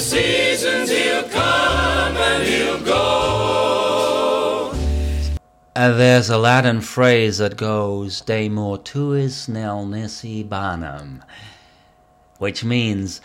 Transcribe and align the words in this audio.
seasons 0.00 0.90
he'll 0.90 1.28
come 1.28 2.16
and 2.16 2.42
he'll 2.44 2.80
go. 2.84 4.72
Uh, 5.74 5.92
there's 5.92 6.30
a 6.30 6.38
Latin 6.38 6.80
phrase 6.80 7.38
that 7.38 7.56
goes 7.56 8.20
De 8.20 8.48
mortuis 8.48 9.48
nil 9.48 9.86
nisi 9.86 10.42
bonum, 10.42 11.22
which 12.38 12.64
means 12.64 13.20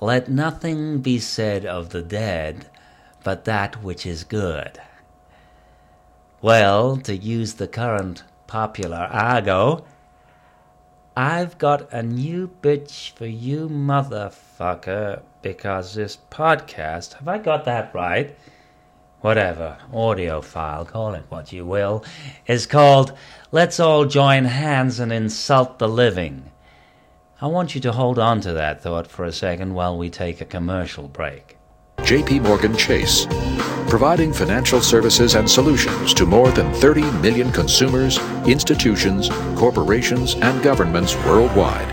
let 0.00 0.28
nothing 0.28 1.00
be 1.00 1.18
said 1.18 1.64
of 1.64 1.90
the 1.90 2.02
dead 2.02 2.66
but 3.24 3.46
that 3.46 3.82
which 3.82 4.06
is 4.06 4.22
good. 4.22 4.78
Well, 6.40 6.98
to 6.98 7.16
use 7.16 7.54
the 7.54 7.66
current 7.66 8.22
popular 8.46 9.08
argot, 9.10 9.82
I've 11.16 11.58
got 11.58 11.92
a 11.92 12.02
new 12.02 12.50
bitch 12.60 13.12
for 13.12 13.26
you, 13.26 13.68
motherfucker, 13.68 15.22
because 15.42 15.94
this 15.94 16.18
podcast, 16.28 17.12
have 17.14 17.28
I 17.28 17.38
got 17.38 17.66
that 17.66 17.94
right? 17.94 18.36
Whatever, 19.20 19.78
audio 19.92 20.40
file, 20.40 20.84
call 20.84 21.14
it 21.14 21.24
what 21.28 21.52
you 21.52 21.64
will, 21.64 22.04
is 22.48 22.66
called 22.66 23.16
Let's 23.52 23.78
All 23.78 24.06
Join 24.06 24.44
Hands 24.46 24.98
and 24.98 25.12
Insult 25.12 25.78
the 25.78 25.88
Living. 25.88 26.50
I 27.40 27.46
want 27.46 27.76
you 27.76 27.80
to 27.82 27.92
hold 27.92 28.18
on 28.18 28.40
to 28.40 28.52
that 28.54 28.82
thought 28.82 29.06
for 29.06 29.24
a 29.24 29.32
second 29.32 29.74
while 29.74 29.96
we 29.96 30.10
take 30.10 30.40
a 30.40 30.44
commercial 30.44 31.06
break. 31.06 31.56
JP 31.98 32.42
Morgan 32.42 32.76
Chase, 32.76 33.26
providing 33.94 34.32
financial 34.32 34.80
services 34.80 35.36
and 35.36 35.48
solutions 35.48 36.12
to 36.12 36.26
more 36.26 36.50
than 36.50 36.74
30 36.74 37.02
million 37.20 37.52
consumers, 37.52 38.18
institutions, 38.44 39.28
corporations, 39.54 40.34
and 40.34 40.60
governments 40.64 41.14
worldwide. 41.24 41.86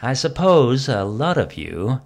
I 0.00 0.14
suppose 0.14 0.88
a 0.88 1.04
lot 1.04 1.36
of 1.36 1.58
you, 1.58 2.00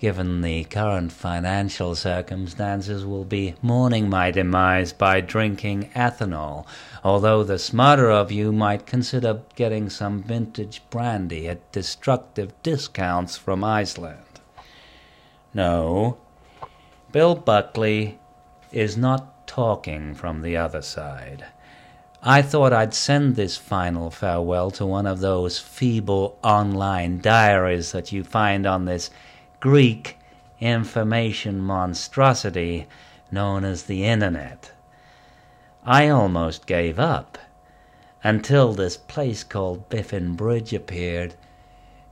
given 0.00 0.42
the 0.42 0.64
current 0.64 1.12
financial 1.12 1.94
circumstances, 1.94 3.06
will 3.06 3.24
be 3.24 3.54
mourning 3.62 4.10
my 4.10 4.30
demise 4.30 4.92
by 4.92 5.22
drinking 5.22 5.88
ethanol, 5.94 6.66
although 7.02 7.42
the 7.42 7.58
smarter 7.58 8.10
of 8.10 8.30
you 8.30 8.52
might 8.52 8.84
consider 8.84 9.40
getting 9.56 9.88
some 9.88 10.22
vintage 10.22 10.82
brandy 10.90 11.48
at 11.48 11.72
destructive 11.72 12.52
discounts 12.62 13.38
from 13.38 13.64
Iceland. 13.64 14.40
No, 15.54 16.18
Bill 17.12 17.34
Buckley 17.34 18.20
is 18.70 18.96
not 18.96 19.46
talking 19.46 20.14
from 20.14 20.42
the 20.42 20.56
other 20.56 20.80
side. 20.80 21.46
I 22.22 22.40
thought 22.40 22.72
I'd 22.72 22.94
send 22.94 23.34
this 23.34 23.56
final 23.56 24.10
farewell 24.10 24.70
to 24.72 24.86
one 24.86 25.06
of 25.06 25.18
those 25.18 25.58
feeble 25.58 26.38
online 26.44 27.20
diaries 27.20 27.90
that 27.90 28.12
you 28.12 28.22
find 28.22 28.64
on 28.64 28.84
this 28.84 29.10
Greek 29.58 30.18
information 30.60 31.60
monstrosity 31.60 32.86
known 33.32 33.64
as 33.64 33.84
the 33.84 34.04
Internet. 34.04 34.70
I 35.84 36.08
almost 36.08 36.66
gave 36.66 37.00
up 37.00 37.38
until 38.22 38.72
this 38.72 38.96
place 38.96 39.42
called 39.42 39.88
Biffin 39.88 40.34
Bridge 40.36 40.72
appeared 40.72 41.34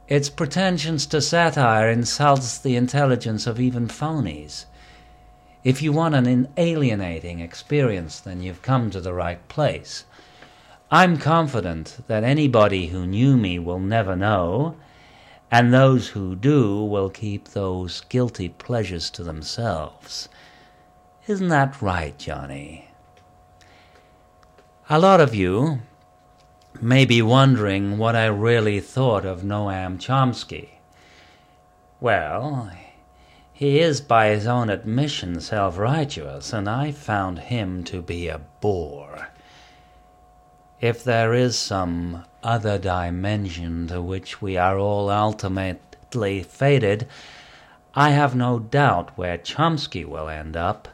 its 0.09 0.31
pretensions 0.31 1.07
to 1.07 1.21
satire 1.21 1.89
insults 1.89 2.59
the 2.59 2.75
intelligence 2.75 3.47
of 3.47 3.61
even 3.61 3.87
phonies. 3.87 4.65
If 5.69 5.83
you 5.83 5.93
want 5.93 6.15
an 6.15 6.49
alienating 6.57 7.41
experience, 7.41 8.21
then 8.21 8.41
you've 8.41 8.63
come 8.63 8.89
to 8.89 9.03
the 9.03 9.13
right 9.13 9.47
place. 9.49 10.07
I'm 10.91 11.19
confident 11.19 11.99
that 12.07 12.25
anybody 12.25 12.87
who 12.87 13.07
knew 13.07 13.37
me 13.37 13.59
will 13.59 13.79
never 13.79 14.17
know, 14.17 14.77
and 15.51 15.71
those 15.71 16.09
who 16.09 16.35
do 16.35 16.83
will 16.83 17.11
keep 17.11 17.49
those 17.49 18.01
guilty 18.09 18.49
pleasures 18.49 19.11
to 19.11 19.23
themselves. 19.23 20.31
Isn't 21.27 21.49
that 21.49 21.83
right, 21.83 22.19
Johnny? 22.19 22.89
A 24.89 24.99
lot 24.99 25.21
of 25.21 25.35
you, 25.35 25.81
may 26.81 27.05
be 27.05 27.21
wondering 27.21 27.99
what 27.99 28.17
I 28.17 28.25
really 28.25 28.81
thought 28.81 29.27
of 29.27 29.43
Noam 29.43 29.99
Chomsky. 29.99 30.79
Well, 32.01 32.71
he 33.59 33.81
is 33.81 34.01
by 34.01 34.29
his 34.29 34.47
own 34.47 34.71
admission 34.71 35.41
self 35.41 35.77
righteous, 35.77 36.53
and 36.53 36.69
I 36.69 36.93
found 36.93 37.41
him 37.41 37.83
to 37.83 38.01
be 38.01 38.29
a 38.29 38.39
bore. 38.61 39.31
If 40.81 41.03
there 41.03 41.35
is 41.35 41.59
some 41.59 42.25
other 42.41 42.79
dimension 42.79 43.89
to 43.89 44.01
which 44.01 44.41
we 44.41 44.57
are 44.57 44.79
all 44.79 45.11
ultimately 45.11 46.45
fated, 46.45 47.09
I 47.97 48.11
have 48.11 48.37
no 48.37 48.61
doubt 48.61 49.19
where 49.19 49.39
Chomsky 49.39 50.05
will 50.05 50.29
end 50.29 50.57
up 50.57 50.87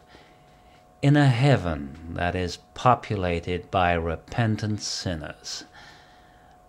in 1.02 1.19
a 1.19 1.28
heaven 1.28 2.14
that 2.14 2.34
is 2.34 2.60
populated 2.72 3.70
by 3.70 3.92
repentant 3.92 4.81
sinners. 4.81 5.64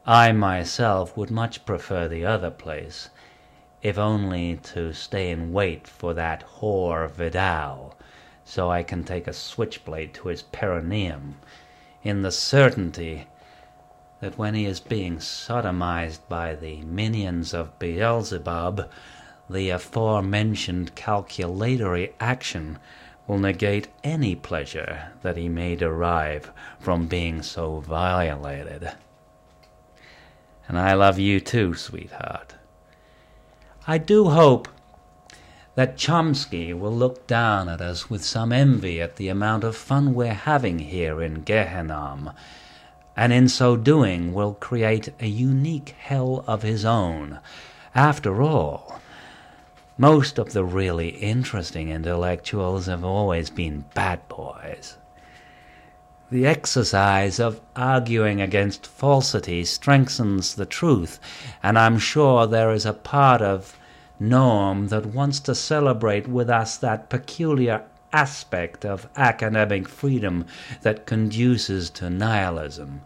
I 0.05 0.33
myself 0.33 1.15
would 1.15 1.31
much 1.31 1.65
prefer 1.65 2.09
the 2.09 2.25
other 2.25 2.51
place, 2.51 3.07
if 3.85 3.99
only 3.99 4.55
to 4.55 4.91
stay 4.91 5.29
and 5.29 5.53
wait 5.53 5.87
for 5.87 6.15
that 6.15 6.43
whore 6.57 7.07
Vidal, 7.07 7.95
so 8.43 8.67
I 8.67 8.81
can 8.81 9.03
take 9.03 9.27
a 9.27 9.31
switchblade 9.31 10.11
to 10.15 10.29
his 10.29 10.41
perineum, 10.41 11.35
in 12.01 12.23
the 12.23 12.31
certainty 12.31 13.27
that 14.21 14.39
when 14.39 14.55
he 14.55 14.65
is 14.65 14.79
being 14.79 15.17
sodomized 15.17 16.17
by 16.27 16.55
the 16.55 16.81
minions 16.81 17.53
of 17.53 17.77
Beelzebub, 17.77 18.89
the 19.47 19.69
aforementioned 19.69 20.95
calculatory 20.95 22.11
action 22.19 22.79
will 23.27 23.37
negate 23.37 23.89
any 24.03 24.35
pleasure 24.35 25.11
that 25.21 25.37
he 25.37 25.47
may 25.47 25.75
derive 25.75 26.51
from 26.79 27.05
being 27.05 27.43
so 27.43 27.81
violated. 27.81 28.93
And 30.67 30.79
I 30.79 30.93
love 30.93 31.19
you 31.19 31.39
too, 31.39 31.75
sweetheart. 31.75 32.55
I 33.87 33.99
do 33.99 34.29
hope 34.29 34.67
that 35.75 35.95
Chomsky 35.95 36.73
will 36.73 36.91
look 36.91 37.27
down 37.27 37.69
at 37.69 37.81
us 37.81 38.09
with 38.09 38.25
some 38.25 38.51
envy 38.51 38.99
at 38.99 39.17
the 39.17 39.27
amount 39.27 39.63
of 39.63 39.75
fun 39.75 40.15
we're 40.15 40.33
having 40.33 40.79
here 40.79 41.21
in 41.21 41.43
Gehenna, 41.43 42.33
and 43.15 43.31
in 43.31 43.47
so 43.47 43.75
doing 43.75 44.33
will 44.33 44.55
create 44.55 45.09
a 45.19 45.27
unique 45.27 45.89
hell 45.99 46.43
of 46.47 46.63
his 46.63 46.83
own. 46.83 47.39
After 47.93 48.41
all, 48.41 48.99
most 49.99 50.39
of 50.39 50.53
the 50.53 50.65
really 50.65 51.09
interesting 51.09 51.89
intellectuals 51.89 52.87
have 52.87 53.03
always 53.03 53.51
been 53.51 53.85
bad 53.93 54.27
boys. 54.27 54.97
The 56.31 56.47
exercise 56.47 57.39
of 57.39 57.61
arguing 57.75 58.41
against 58.41 58.87
falsity 58.87 59.63
strengthens 59.63 60.55
the 60.55 60.65
truth, 60.65 61.19
and 61.61 61.77
I'm 61.77 61.99
sure 61.99 62.47
there 62.47 62.71
is 62.71 62.83
a 62.83 62.93
part 62.93 63.43
of 63.43 63.77
Noam 64.19 64.89
that 64.89 65.05
wants 65.05 65.39
to 65.41 65.53
celebrate 65.53 66.27
with 66.27 66.49
us 66.49 66.77
that 66.77 67.09
peculiar 67.09 67.83
aspect 68.11 68.83
of 68.83 69.07
academic 69.15 69.87
freedom 69.87 70.45
that 70.81 71.05
conduces 71.05 71.91
to 71.91 72.09
nihilism. 72.09 73.01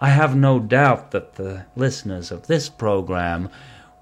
I 0.00 0.10
have 0.10 0.36
no 0.36 0.60
doubt 0.60 1.10
that 1.10 1.34
the 1.34 1.64
listeners 1.74 2.30
of 2.30 2.46
this 2.46 2.68
program 2.68 3.50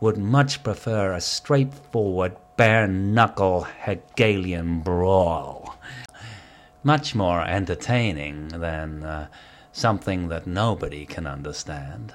would 0.01 0.19
much 0.19 0.63
prefer 0.63 1.15
a 1.15 1.23
straightforward, 1.23 2.37
bare 2.59 2.87
knuckle 2.87 3.63
Hegelian 3.63 4.81
brawl 4.81 5.79
much 6.83 7.15
more 7.15 7.43
entertaining 7.43 8.49
than 8.49 9.03
uh, 9.03 9.29
something 9.73 10.29
that 10.29 10.47
nobody 10.47 11.05
can 11.07 11.27
understand. 11.27 12.15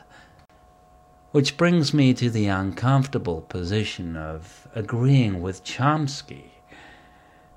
Which 1.31 1.57
brings 1.57 1.93
me 1.93 2.13
to 2.13 2.29
the 2.29 2.47
uncomfortable 2.47 3.41
position 3.41 4.15
of 4.15 4.67
agreeing 4.73 5.41
with 5.41 5.63
Chomsky. 5.63 6.51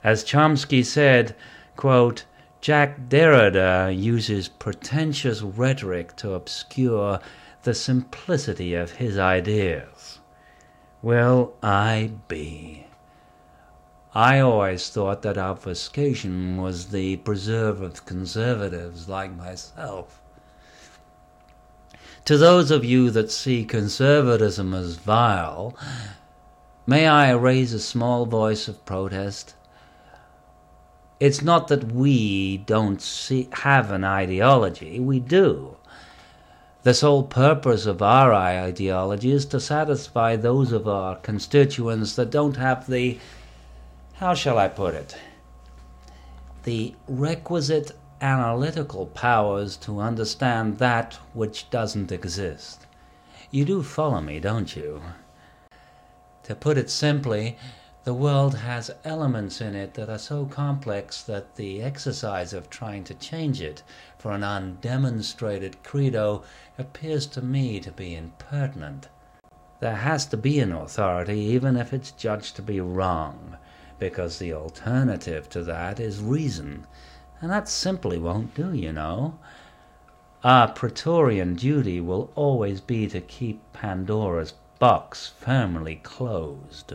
As 0.02 0.24
Chomsky 0.24 0.84
said, 0.84 1.36
quote, 1.76 2.24
Jacques 2.60 2.98
Derrida 3.08 3.96
uses 3.96 4.48
pretentious 4.48 5.42
rhetoric 5.42 6.16
to 6.16 6.32
obscure 6.32 7.20
the 7.62 7.74
simplicity 7.74 8.74
of 8.74 8.92
his 8.92 9.16
ideas. 9.16 10.18
Well, 11.00 11.54
I 11.62 12.10
be. 12.26 12.87
I 14.14 14.40
always 14.40 14.88
thought 14.88 15.22
that 15.22 15.36
obfuscation 15.36 16.56
was 16.56 16.86
the 16.86 17.16
preserve 17.16 17.82
of 17.82 18.06
conservatives 18.06 19.08
like 19.08 19.36
myself. 19.36 20.22
To 22.24 22.38
those 22.38 22.70
of 22.70 22.84
you 22.84 23.10
that 23.10 23.30
see 23.30 23.64
conservatism 23.64 24.74
as 24.74 24.96
vile, 24.96 25.76
may 26.86 27.06
I 27.06 27.32
raise 27.32 27.72
a 27.72 27.80
small 27.80 28.26
voice 28.26 28.66
of 28.66 28.84
protest? 28.84 29.54
It's 31.20 31.42
not 31.42 31.68
that 31.68 31.92
we 31.92 32.58
don't 32.58 33.02
see, 33.02 33.48
have 33.52 33.90
an 33.90 34.04
ideology, 34.04 35.00
we 35.00 35.20
do. 35.20 35.76
The 36.82 36.94
sole 36.94 37.24
purpose 37.24 37.86
of 37.86 38.00
our 38.00 38.32
ideology 38.32 39.32
is 39.32 39.44
to 39.46 39.60
satisfy 39.60 40.36
those 40.36 40.70
of 40.72 40.86
our 40.86 41.16
constituents 41.16 42.14
that 42.16 42.30
don't 42.30 42.56
have 42.56 42.86
the, 42.86 43.18
how 44.18 44.34
shall 44.34 44.58
I 44.58 44.66
put 44.66 44.96
it, 44.96 45.16
the 46.64 46.92
requisite 47.06 47.92
analytical 48.20 49.06
powers 49.06 49.76
to 49.76 50.00
understand 50.00 50.78
that 50.78 51.14
which 51.34 51.70
doesn't 51.70 52.10
exist. 52.10 52.84
You 53.52 53.64
do 53.64 53.80
follow 53.80 54.20
me, 54.20 54.40
don't 54.40 54.74
you? 54.74 55.00
To 56.42 56.56
put 56.56 56.76
it 56.76 56.90
simply, 56.90 57.58
the 58.02 58.12
world 58.12 58.56
has 58.56 58.90
elements 59.04 59.60
in 59.60 59.76
it 59.76 59.94
that 59.94 60.10
are 60.10 60.18
so 60.18 60.46
complex 60.46 61.22
that 61.22 61.54
the 61.54 61.80
exercise 61.80 62.52
of 62.52 62.68
trying 62.68 63.04
to 63.04 63.14
change 63.14 63.60
it 63.60 63.84
for 64.18 64.32
an 64.32 64.42
undemonstrated 64.42 65.76
credo 65.84 66.42
appears 66.76 67.26
to 67.26 67.40
me 67.40 67.78
to 67.78 67.92
be 67.92 68.16
impertinent. 68.16 69.06
There 69.78 69.94
has 69.94 70.26
to 70.26 70.36
be 70.36 70.58
an 70.58 70.72
authority, 70.72 71.38
even 71.38 71.76
if 71.76 71.92
it's 71.92 72.10
judged 72.10 72.56
to 72.56 72.62
be 72.62 72.80
wrong, 72.80 73.56
because 73.98 74.38
the 74.38 74.52
alternative 74.52 75.48
to 75.50 75.62
that 75.64 75.98
is 75.98 76.20
reason, 76.20 76.86
and 77.40 77.50
that 77.50 77.68
simply 77.68 78.18
won't 78.18 78.54
do, 78.54 78.72
you 78.72 78.92
know. 78.92 79.38
Our 80.44 80.68
Praetorian 80.68 81.54
duty 81.54 82.00
will 82.00 82.30
always 82.34 82.80
be 82.80 83.08
to 83.08 83.20
keep 83.20 83.60
Pandora's 83.72 84.54
box 84.78 85.32
firmly 85.38 85.96
closed. 85.96 86.94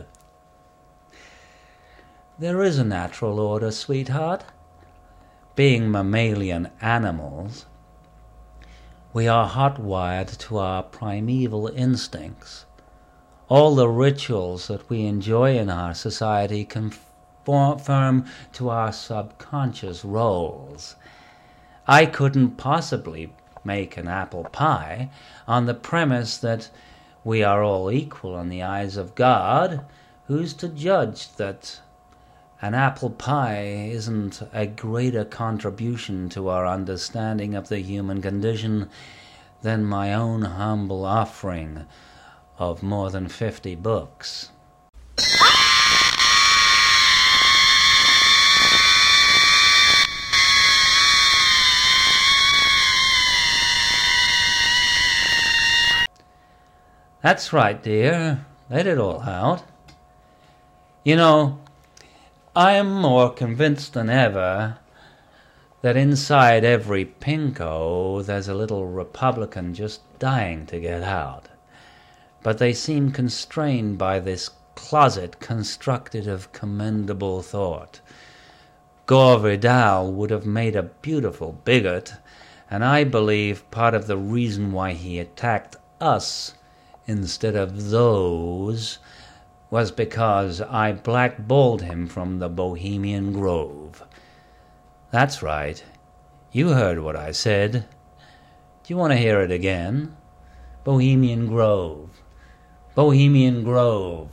There 2.38 2.62
is 2.62 2.78
a 2.78 2.84
natural 2.84 3.38
order, 3.38 3.70
sweetheart. 3.70 4.44
Being 5.54 5.90
mammalian 5.90 6.70
animals, 6.80 7.66
we 9.12 9.28
are 9.28 9.46
hot 9.46 9.78
wired 9.78 10.26
to 10.26 10.58
our 10.58 10.82
primeval 10.82 11.68
instincts. 11.68 12.64
All 13.50 13.74
the 13.74 13.88
rituals 13.88 14.68
that 14.68 14.88
we 14.88 15.04
enjoy 15.04 15.58
in 15.58 15.68
our 15.68 15.92
society 15.92 16.64
conform 16.64 18.24
to 18.54 18.70
our 18.70 18.90
subconscious 18.90 20.02
roles. 20.02 20.96
I 21.86 22.06
couldn't 22.06 22.56
possibly 22.56 23.34
make 23.62 23.98
an 23.98 24.08
apple 24.08 24.44
pie 24.44 25.10
on 25.46 25.66
the 25.66 25.74
premise 25.74 26.38
that 26.38 26.70
we 27.22 27.42
are 27.42 27.62
all 27.62 27.90
equal 27.90 28.38
in 28.38 28.48
the 28.48 28.62
eyes 28.62 28.96
of 28.96 29.14
God. 29.14 29.84
Who's 30.26 30.54
to 30.54 30.68
judge 30.68 31.34
that 31.36 31.80
an 32.62 32.72
apple 32.72 33.10
pie 33.10 33.90
isn't 33.90 34.40
a 34.54 34.66
greater 34.66 35.26
contribution 35.26 36.30
to 36.30 36.48
our 36.48 36.66
understanding 36.66 37.54
of 37.54 37.68
the 37.68 37.80
human 37.80 38.22
condition 38.22 38.88
than 39.60 39.84
my 39.84 40.14
own 40.14 40.42
humble 40.42 41.04
offering 41.04 41.84
of 42.58 42.82
more 42.82 43.10
than 43.10 43.28
50 43.28 43.74
books. 43.76 44.50
That's 57.24 57.54
right, 57.54 57.82
dear. 57.82 58.44
Let 58.68 58.86
it 58.86 58.98
all 58.98 59.22
out. 59.22 59.62
You 61.04 61.16
know, 61.16 61.58
I 62.54 62.72
am 62.72 62.92
more 62.92 63.32
convinced 63.32 63.94
than 63.94 64.10
ever 64.10 64.76
that 65.80 65.96
inside 65.96 66.64
every 66.64 67.06
pinko 67.06 68.24
there's 68.24 68.48
a 68.48 68.54
little 68.54 68.86
Republican 68.86 69.72
just 69.72 70.00
dying 70.18 70.66
to 70.66 70.78
get 70.78 71.02
out. 71.02 71.48
But 72.44 72.58
they 72.58 72.74
seem 72.74 73.10
constrained 73.10 73.98
by 73.98 74.20
this 74.20 74.50
closet 74.74 75.40
constructed 75.40 76.28
of 76.28 76.52
commendable 76.52 77.42
thought. 77.42 78.00
Gore 79.06 79.38
Vidal 79.38 80.12
would 80.12 80.30
have 80.30 80.46
made 80.46 80.76
a 80.76 80.82
beautiful 80.82 81.60
bigot, 81.64 82.14
and 82.70 82.84
I 82.84 83.04
believe 83.04 83.70
part 83.70 83.94
of 83.94 84.06
the 84.06 84.16
reason 84.16 84.72
why 84.72 84.92
he 84.92 85.18
attacked 85.18 85.76
us 86.00 86.54
instead 87.06 87.56
of 87.56 87.90
those 87.90 88.98
was 89.70 89.90
because 89.90 90.60
I 90.60 90.92
blackballed 90.92 91.82
him 91.82 92.06
from 92.06 92.38
the 92.38 92.48
Bohemian 92.48 93.32
Grove. 93.32 94.02
That's 95.10 95.42
right. 95.42 95.82
You 96.52 96.70
heard 96.70 96.98
what 96.98 97.16
I 97.16 97.32
said. 97.32 97.72
Do 97.72 98.92
you 98.92 98.96
want 98.96 99.12
to 99.12 99.18
hear 99.18 99.40
it 99.40 99.50
again? 99.50 100.14
Bohemian 100.84 101.46
Grove. 101.46 102.22
Bohemian 102.94 103.64
Grove. 103.64 104.28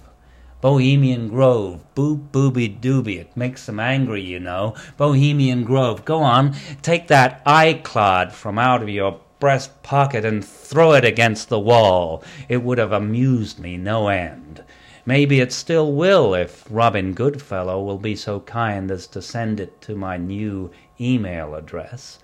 Bohemian 0.61 1.29
Grove. 1.29 1.83
Boop 1.95 2.31
booby 2.31 2.69
dooby. 2.69 3.17
It 3.17 3.35
makes 3.35 3.65
them 3.65 3.79
angry, 3.79 4.21
you 4.21 4.39
know. 4.39 4.75
Bohemian 4.97 5.63
Grove. 5.63 6.05
Go 6.05 6.19
on. 6.19 6.53
Take 6.83 7.07
that 7.07 7.43
iClod 7.45 8.31
from 8.31 8.59
out 8.59 8.83
of 8.83 8.89
your 8.89 9.19
breast 9.39 9.81
pocket 9.81 10.23
and 10.23 10.45
throw 10.45 10.93
it 10.93 11.03
against 11.03 11.49
the 11.49 11.59
wall. 11.59 12.23
It 12.47 12.61
would 12.61 12.77
have 12.77 12.91
amused 12.91 13.57
me 13.57 13.77
no 13.77 14.09
end. 14.09 14.63
Maybe 15.07 15.39
it 15.39 15.51
still 15.51 15.91
will 15.91 16.35
if 16.35 16.63
Robin 16.69 17.13
Goodfellow 17.13 17.81
will 17.81 17.97
be 17.97 18.15
so 18.15 18.41
kind 18.41 18.91
as 18.91 19.07
to 19.07 19.23
send 19.23 19.59
it 19.59 19.81
to 19.81 19.95
my 19.95 20.17
new 20.17 20.69
email 20.99 21.55
address. 21.55 22.19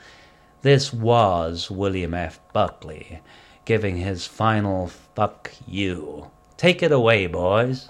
This 0.62 0.94
was 0.94 1.72
William 1.72 2.14
F. 2.14 2.40
Buckley 2.54 3.22
giving 3.68 3.98
his 3.98 4.26
final 4.26 4.88
fuck 4.88 5.52
you. 5.68 6.32
Take 6.56 6.82
it 6.82 6.94
away, 6.94 7.28
boys. 7.28 7.90